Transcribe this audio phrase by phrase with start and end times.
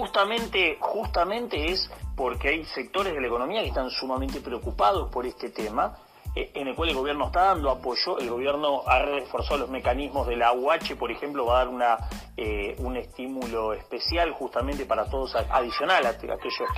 [0.00, 5.50] justamente, justamente es porque hay sectores de la economía que están sumamente preocupados por este
[5.50, 5.98] tema,
[6.34, 8.18] eh, en el cual el gobierno está dando apoyo.
[8.18, 11.98] El gobierno ha reforzado los mecanismos de la UH, por ejemplo, va a dar una,
[12.34, 16.70] eh, un estímulo especial justamente para todos, adicional a, aquellos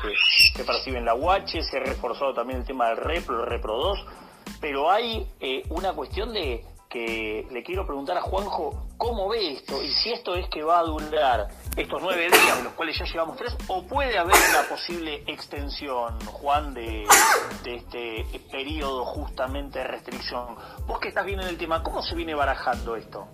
[0.56, 1.62] que, perciben la UH.
[1.62, 4.06] Se ha reforzado también el tema del REPRO, el REPRO 2.
[4.60, 9.82] Pero hay eh, una cuestión de que le quiero preguntar a Juanjo cómo ve esto
[9.82, 13.06] y si esto es que va a durar estos nueve días, de los cuales ya
[13.06, 17.06] llevamos tres, o puede haber una posible extensión, Juan, de,
[17.64, 20.54] este periodo justamente de restricción.
[20.86, 23.26] Vos que estás viendo en el tema, ¿cómo se viene barajando esto?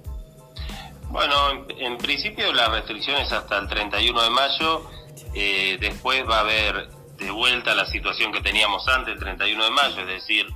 [1.11, 1.35] Bueno,
[1.69, 4.89] en, principio la restricción es hasta el 31 de mayo,
[5.35, 9.71] eh, después va a haber de vuelta la situación que teníamos antes, el 31 de
[9.71, 10.47] mayo, es decir,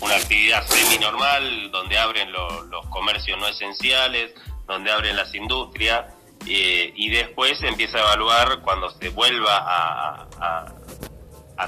[0.00, 4.34] una actividad semi-normal, donde abren los comercios no esenciales,
[4.66, 6.06] donde abren las industrias,
[6.46, 10.74] eh, y después empieza a evaluar cuando se vuelva a,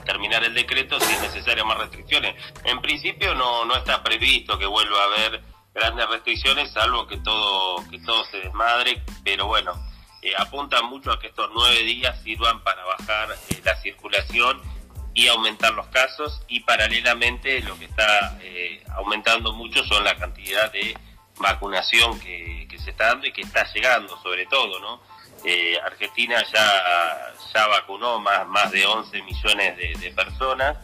[0.04, 2.36] terminar el decreto si es necesaria más restricciones.
[2.64, 5.42] En principio no, no está previsto que vuelva a haber
[5.74, 9.72] grandes restricciones, salvo que todo, que todo se desmadre, pero bueno,
[10.22, 14.60] eh, apunta mucho a que estos nueve días sirvan para bajar eh, la circulación
[15.16, 20.70] y aumentar los casos y paralelamente lo que está eh, aumentando mucho son la cantidad
[20.70, 20.94] de
[21.38, 25.00] vacunación que, se está dando y que está llegando sobre todo, ¿no?
[25.42, 30.76] Eh, Argentina ya, ya vacunó más, más de 11 millones de, personas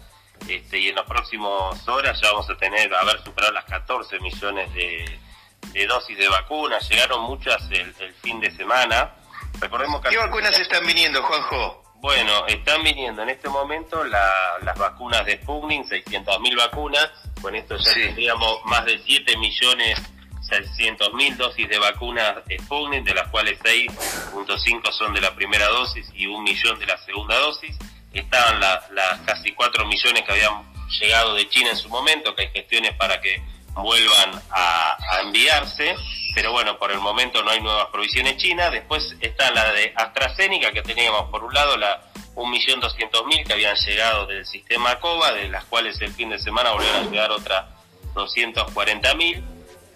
[0.48, 4.72] este, y en las próximas horas ya vamos a tener, haber superado las 14 millones
[4.72, 9.12] de, dosis de vacunas, llegaron muchas el, fin de semana.
[9.60, 11.81] Recordemos que ¿Qué vacunas están viniendo, Juanjo?
[12.02, 17.08] Bueno, están viniendo en este momento las vacunas de Sputnik, 600.000 vacunas,
[17.40, 20.02] con esto ya tendríamos más de 7 millones
[20.42, 26.10] 600 mil dosis de vacunas Sputnik, de las cuales 6.5 son de la primera dosis
[26.12, 27.76] y un millón de la segunda dosis.
[28.12, 30.60] Estaban las casi 4 millones que habían
[31.00, 33.40] llegado de China en su momento, que hay gestiones para que
[33.76, 35.94] vuelvan a, a enviarse
[36.34, 38.72] pero bueno, por el momento no hay nuevas provisiones chinas.
[38.72, 42.02] Después está la de AstraZeneca, que teníamos por un lado la
[42.34, 47.06] 1.200.000 que habían llegado del sistema COVA, de las cuales el fin de semana volvieron
[47.06, 47.66] a llegar otras
[48.14, 49.42] 240.000.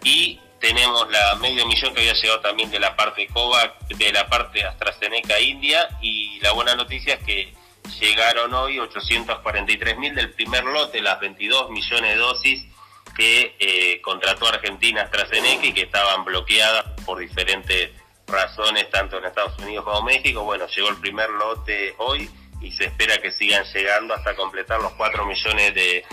[0.04, 4.28] Y tenemos la medio millón que había llegado también de la parte COVA, de la
[4.28, 5.88] parte AstraZeneca India.
[6.02, 7.54] Y la buena noticia es que
[8.00, 12.75] llegaron hoy 843.000 del primer lote, las 22 millones de dosis
[13.16, 17.90] que eh, contrató Argentina AstraZeneca y que estaban bloqueadas por diferentes
[18.26, 20.42] razones, tanto en Estados Unidos como México.
[20.44, 22.28] Bueno, llegó el primer lote hoy
[22.60, 26.04] y se espera que sigan llegando hasta completar los 4 millones de,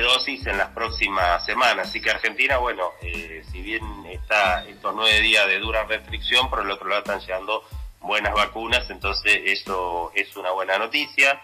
[0.00, 1.88] dosis en las próximas semanas.
[1.88, 6.60] Así que Argentina, bueno, eh, si bien está estos nueve días de dura restricción, por
[6.60, 7.62] el otro lado están llegando
[8.00, 11.40] buenas vacunas, entonces eso es una buena noticia.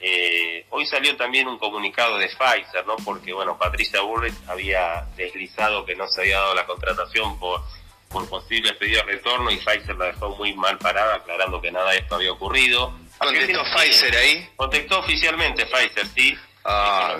[0.00, 2.96] Eh, hoy salió también un comunicado de Pfizer, ¿no?
[2.96, 7.62] Porque, bueno, Patricia Burrich había deslizado que no se había dado la contratación por,
[8.08, 11.90] por posibles pedidos de retorno y Pfizer la dejó muy mal parada, aclarando que nada
[11.90, 12.92] de esto había ocurrido.
[13.18, 14.48] ¿Contestó Pfizer ahí?
[14.54, 16.38] Contestó oficialmente Pfizer, sí.
[16.64, 17.16] Ah,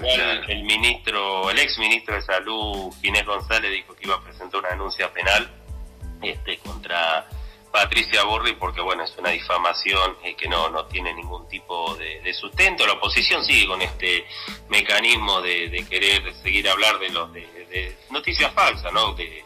[0.49, 4.69] el ministro, el ex ministro de Salud, Ginés González, dijo que iba a presentar una
[4.71, 5.51] denuncia penal
[6.23, 7.27] este, contra
[7.71, 12.33] Patricia Borri porque bueno es una difamación eh, que no no tiene ningún tipo de,
[12.35, 12.87] sustento.
[12.87, 14.27] La oposición sigue con este
[14.69, 19.45] mecanismo de, querer seguir hablar de los de, noticias falsas no de,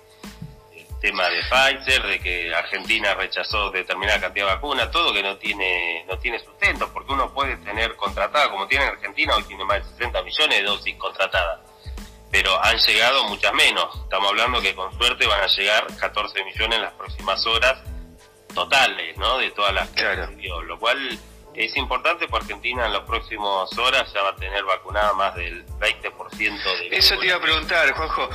[1.01, 6.05] tema de Pfizer de que Argentina rechazó determinada cantidad de vacunas todo que no tiene
[6.09, 9.91] no tiene sustento porque uno puede tener contratada como tiene Argentina hoy tiene más de
[9.97, 11.61] 60 millones de dosis contratadas.
[12.31, 13.95] Pero han llegado muchas menos.
[14.05, 17.83] Estamos hablando que con suerte van a llegar 14 millones en las próximas horas
[18.55, 19.39] totales, ¿no?
[19.39, 20.05] De todas las que
[20.67, 21.19] lo cual
[21.55, 25.67] es importante porque Argentina en las próximas horas ya va a tener vacunada más del
[25.67, 26.97] 20% de...
[26.97, 28.29] Eso te iba a preguntar, Juanjo,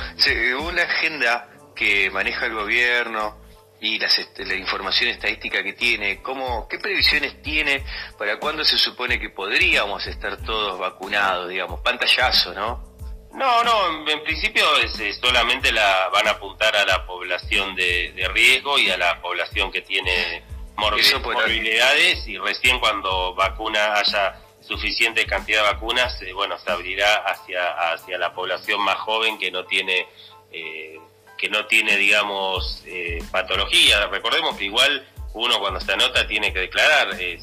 [0.60, 3.36] una agenda que maneja el gobierno
[3.80, 7.84] y las, la información estadística que tiene, ¿cómo, ¿qué previsiones tiene
[8.16, 12.87] para cuándo se supone que podríamos estar todos vacunados, digamos, pantallazo, ¿no?
[13.32, 18.78] No, no, en, principio es, solamente la van a apuntar a la población de, riesgo
[18.78, 20.42] y a la población que tiene
[20.76, 27.92] morbilidades y recién cuando vacuna haya suficiente cantidad de vacunas, eh, bueno, se abrirá hacia,
[27.92, 30.06] hacia la población más joven que no tiene,
[30.52, 30.98] eh,
[31.36, 34.06] que no tiene, digamos, eh, patología.
[34.08, 37.38] Recordemos que igual uno cuando se anota tiene que declarar si,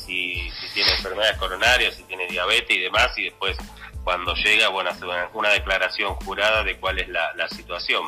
[0.51, 3.57] si tiene enfermedades coronarias, si tiene diabetes y demás, y después
[4.05, 5.03] cuando llega, bueno, hace
[5.33, 8.03] una, declaración jurada de cuál es la, situación.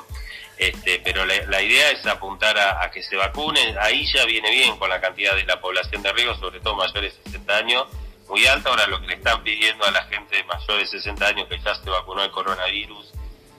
[0.56, 3.76] Este, pero la, idea es apuntar a, que se vacunen.
[3.80, 7.18] Ahí ya viene bien con la cantidad de la población de riesgo, sobre todo mayores
[7.18, 7.88] de 60 años,
[8.30, 8.70] muy alta.
[8.70, 11.74] Ahora lo que le están pidiendo a la gente mayor de 60 años que ya
[11.74, 13.14] se vacunó el coronavirus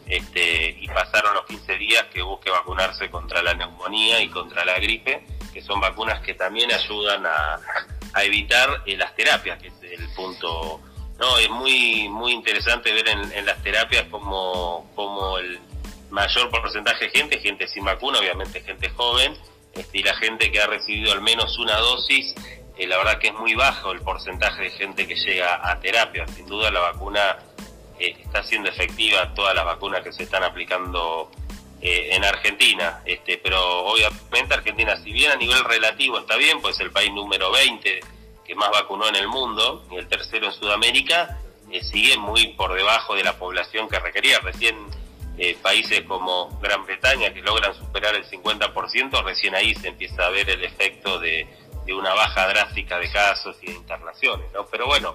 [0.06, 4.79] este, y pasaron los 15 días que busque vacunarse contra la neumonía y contra la
[4.79, 7.58] gripe, que son vacunas que también ayudan a,
[8.23, 10.81] evitar eh, las terapias, que es el punto.
[11.19, 15.59] No, es muy muy interesante ver en, las terapias como, como el
[16.11, 19.37] mayor porcentaje de gente, gente sin vacuna, obviamente gente joven,
[19.75, 22.35] este, y la gente que ha recibido al menos una dosis,
[22.76, 26.26] eh, la verdad que es muy bajo el porcentaje de gente que llega a terapia.
[26.29, 27.38] Sin duda la vacuna
[27.99, 31.32] eh, está siendo efectiva, todas las vacunas que se están aplicando
[31.81, 36.79] eh, en Argentina, este, pero obviamente Argentina, si bien a nivel relativo está bien, pues
[36.79, 38.18] el país número 20 que
[38.59, 41.39] más vacunó en el mundo y el tercero en Sudamérica,
[41.83, 44.39] sigue muy por debajo de la población que requería.
[44.41, 44.77] Recién
[45.39, 50.31] eh, países como Gran Bretaña que logran superar el 50%, recién ahí se empieza a
[50.31, 51.47] ver el efecto de,
[51.97, 54.67] una baja drástica de casos y de internaciones, ¿no?
[54.67, 55.15] Pero bueno,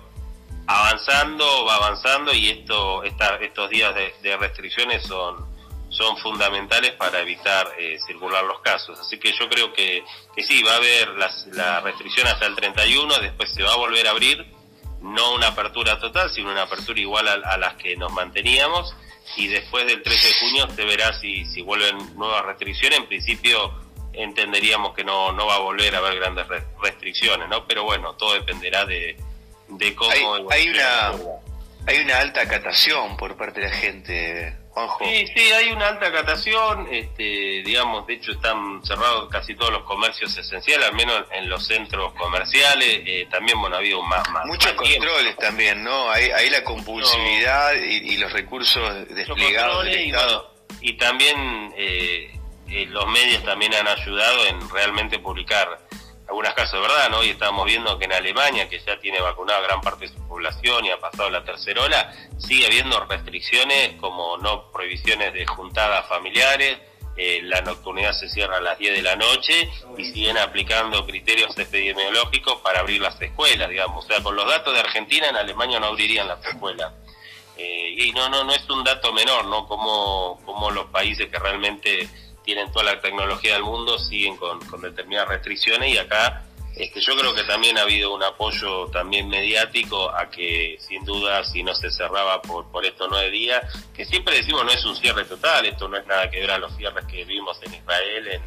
[0.65, 5.52] avanzando, va avanzando y esto, estos días de, restricciones son,
[5.93, 8.99] son fundamentales para evitar eh, circular los casos.
[8.99, 10.03] Así que yo creo que,
[10.35, 13.77] que sí, va a haber las, la restricción hasta el 31, después se va a
[13.77, 14.45] volver a abrir,
[15.01, 18.95] no una apertura total, sino una apertura igual a las que nos manteníamos
[19.35, 22.99] y después del 13 de junio se verá si, si vuelven nuevas restricciones.
[22.99, 23.73] En principio
[24.13, 26.45] entenderíamos que no, no va a volver a haber grandes
[26.81, 27.65] restricciones, ¿no?
[27.65, 29.17] Pero bueno, todo dependerá de,
[29.69, 30.11] de cómo...
[30.11, 31.11] Hay, hay una,
[31.87, 34.57] hay una alta catación por parte de la gente,
[34.99, 39.83] Sí, sí, hay una alta catación, este, digamos, de hecho están cerrados casi todos los
[39.83, 44.27] comercios esenciales, al menos en los centros comerciales, eh, también, bueno, ha habido más...
[44.29, 46.09] más Muchos controles también, ¿no?
[46.09, 50.51] Ahí, la compulsividad y, los recursos desplegados del Estado.
[50.81, 52.31] Y, también eh,
[52.69, 55.79] eh, los medios también han ayudado en realmente publicar
[56.27, 57.19] algunas casos verdad, ¿no?
[57.19, 60.85] Hoy estábamos viendo que en Alemania, que ya tiene vacunada gran parte de su población
[60.85, 66.79] y ha pasado la tercera ola, sigue habiendo restricciones como no prohibiciones de juntadas familiares,
[67.15, 71.55] eh, la nocturnidad se cierra a las 10 de la noche y siguen aplicando criterios
[71.57, 74.03] epidemiológicos para abrir las escuelas, digamos.
[74.03, 76.91] O sea, con los datos de Argentina, en Alemania no abrirían las escuelas.
[77.55, 79.67] Eh, y no, no, no es un dato menor, ¿no?
[79.67, 82.09] Como, como los países que realmente
[82.43, 86.43] tienen toda la tecnología del mundo, siguen con, determinadas restricciones y acá
[86.75, 91.43] este, yo creo que también ha habido un apoyo también mediático a que sin duda
[91.43, 93.63] si no se cerraba por, por estos nueve días,
[93.93, 96.57] que siempre decimos no es un cierre total, esto no es nada que ver a
[96.57, 98.41] los cierres que vimos en Israel, en,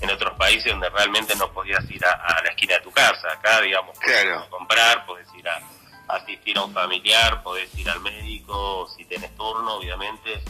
[0.00, 3.60] en otros países donde realmente no podías ir a, la esquina de tu casa, acá
[3.60, 4.46] digamos, claro.
[4.48, 5.60] comprar, podés ir a
[6.08, 10.42] asistir a un familiar, podés ir al médico, si tenés turno, obviamente,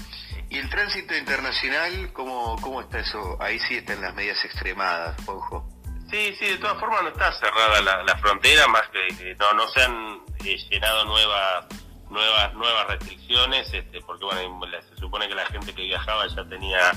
[0.50, 3.38] ¿Y el tránsito internacional, cómo, cómo está eso?
[3.40, 5.64] Ahí sí están las medidas extremadas, ojo.
[6.10, 9.80] Sí, sí, de todas formas no está cerrada la, frontera, más que, no, no se
[9.80, 11.66] han eh, llenado nuevas
[12.10, 16.90] nuevas nuevas restricciones, este, porque bueno, se supone que la gente que viajaba ya tenía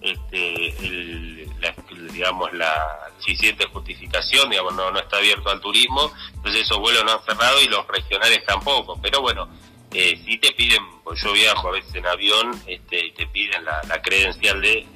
[0.00, 1.74] este el, la,
[2.12, 7.12] digamos la suficiente justificación, digamos, no, no está abierto al turismo, entonces esos vuelos no
[7.12, 9.48] han cerrado y los regionales tampoco, pero bueno,
[9.92, 13.64] eh, si te piden, pues yo viajo a veces en avión, este, y te piden
[13.64, 14.86] la, credencial de,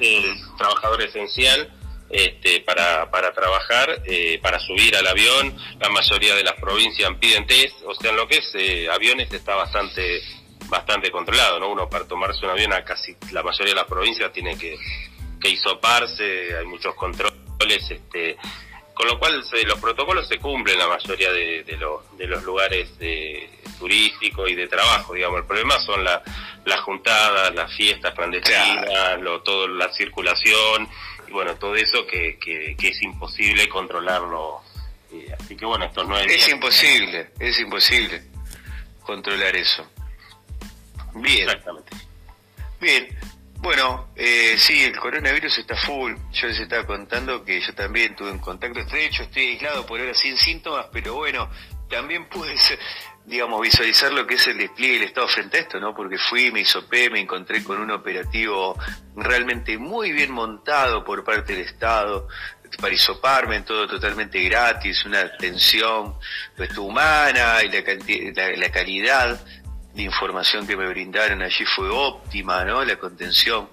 [0.59, 1.73] trabajador esencial
[2.11, 5.57] este, para, para trabajar, eh, para subir al avión.
[5.79, 9.33] La mayoría de las provincias piden test, o sea, en lo que es eh, aviones
[9.33, 10.21] está bastante
[10.69, 11.69] bastante controlado, ¿no?
[11.69, 14.77] Uno para tomarse un avión a casi la mayoría de las provincias tiene que,
[15.41, 18.37] que hisoparse, hay muchos controles, este,
[19.01, 23.49] con lo cual los protocolos se cumplen en la mayoría de, de los lugares de
[23.79, 25.39] turístico y de trabajo, digamos.
[25.39, 26.23] El problema son la,
[26.67, 30.87] las juntadas, las fiestas clandestinas, lo, todo, la circulación,
[31.27, 34.61] y bueno, todo eso que, que, es imposible controlarlo.
[35.39, 38.23] así que bueno, estos nueve Es imposible, es imposible
[39.03, 39.91] controlar eso.
[41.15, 41.49] Bien.
[41.49, 41.97] Exactamente.
[42.79, 43.09] Bien.
[43.61, 46.15] Bueno, eh, sí, el coronavirus está full.
[46.33, 50.15] Yo les estaba contando que yo también tuve un contacto estrecho, estoy aislado por ahora
[50.15, 51.51] sin síntomas, pero bueno,
[51.89, 52.55] también pude
[53.27, 55.95] digamos, visualizar lo que es el despliegue del Estado frente a esto, ¿no?
[55.95, 58.79] Porque fui, me hisopé, me encontré con un operativo
[59.15, 62.29] realmente muy bien montado por parte del Estado
[62.81, 66.15] para hisoparme, todo totalmente gratis, una atención
[66.57, 69.41] pues, humana y la, la, calidad
[69.95, 72.85] de información que me brindaron allí fue óptima, ¿no?
[72.85, 73.69] La contención.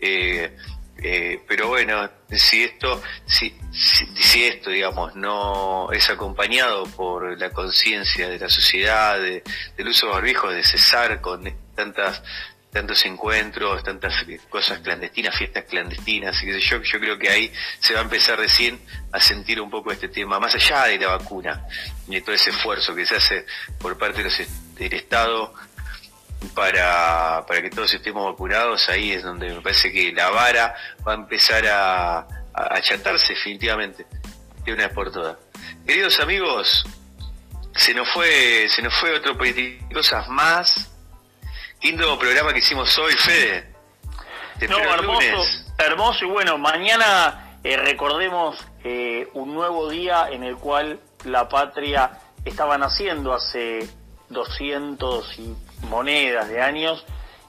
[0.00, 0.56] Eh,
[1.02, 8.28] eh, pero bueno, si esto, si, si, esto, digamos, no es acompañado por la conciencia
[8.28, 12.22] de la sociedad, del uso de barbijos, de cesar con tantas
[12.70, 14.14] tantos encuentros, tantas
[14.48, 18.80] cosas clandestinas, fiestas clandestinas, yo, yo creo que ahí se va a empezar recién
[19.12, 21.66] a sentir un poco este tema, más allá de la vacuna,
[22.08, 23.44] y todo ese esfuerzo que se hace
[23.78, 24.22] por parte
[24.84, 25.52] del Estado
[26.54, 30.74] para, para que todos estemos vacunados, ahí es donde me parece que la vara
[31.06, 34.06] va a empezar a, a achatarse definitivamente,
[34.64, 35.36] de una vez por todas.
[35.86, 36.84] Queridos amigos,
[37.74, 39.36] se nos fue, se nos fue otro
[39.92, 40.90] cosas más
[41.82, 43.72] Lindo programa que hicimos hoy, Fede.
[44.68, 51.00] no, hermoso, hermoso y bueno, mañana eh, recordemos eh, un nuevo día en el cual
[51.24, 53.88] la patria estaba naciendo hace
[54.30, 55.54] 200 y
[55.86, 57.04] monedas de años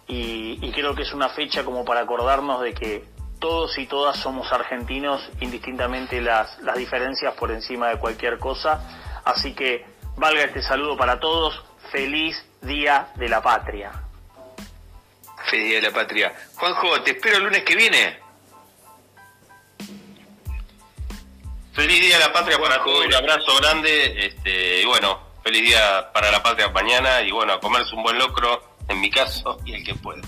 [0.08, 3.06] y, y creo que es una fecha como para acordarnos de que
[3.42, 9.22] todos y todas somos argentinos, indistintamente las, las diferencias por encima de cualquier cosa.
[9.26, 9.86] Así que
[10.16, 11.62] valga este saludo para todos.
[11.92, 13.92] Feliz Día de la Patria.
[15.50, 16.34] Feliz Día de la Patria.
[16.56, 18.20] Juanjo, te espero el lunes que viene.
[21.74, 26.12] Feliz Día de la Patria para todos, un abrazo grande, este, y bueno, feliz día
[26.14, 29.76] para la patria mañana, y bueno, a comerse un buen locro, en mi caso, y
[29.76, 30.22] el que pueda.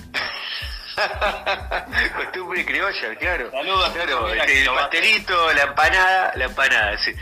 [2.16, 3.52] Costumbre criolla, claro.
[3.52, 4.34] Saludos, claro.
[4.34, 6.98] Este, el pastelito, la empanada, la empanada.
[6.98, 7.14] Sí,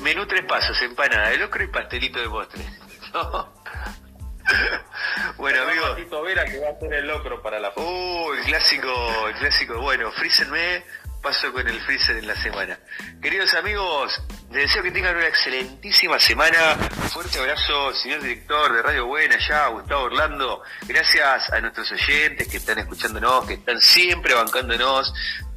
[0.00, 2.64] menú tres pasos, empanada de locro y pastelito de postre.
[5.36, 6.22] bueno, amigo.
[6.22, 9.80] Vera que va a ser el locro para la Uh, el clásico, el clásico.
[9.80, 10.84] Bueno, frícenme,
[11.20, 12.78] paso con el freezer en la semana.
[13.20, 16.76] Queridos amigos, les deseo que tengan una excelentísima semana.
[17.12, 20.62] Fuerte abrazo, señor director de Radio Buena, ya, Gustavo Orlando.
[20.86, 25.12] Gracias a nuestros oyentes que están escuchándonos, que están siempre bancándonos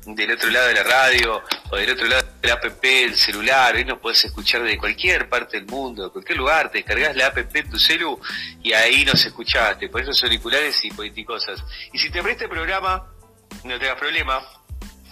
[0.06, 3.86] del otro lado de la radio o del otro lado del app, el celular, hoy
[3.86, 7.38] nos podés escuchar de cualquier parte del mundo, de cualquier lugar, te descargas la app
[7.38, 8.20] en tu celu
[8.62, 11.64] y ahí nos escuchás, te pones los auriculares y cosas.
[11.94, 13.08] Y si te presta el programa,
[13.64, 14.42] no tengas problema,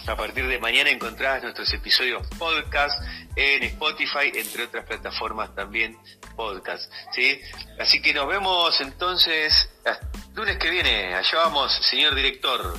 [0.06, 3.00] a partir de mañana encontrás nuestros episodios podcast
[3.36, 5.96] en Spotify, entre otras plataformas también
[6.36, 6.92] podcast.
[7.12, 7.40] ¿sí?
[7.78, 9.70] Así que nos vemos entonces
[10.34, 11.14] lunes que viene.
[11.14, 12.74] Allá vamos, señor director.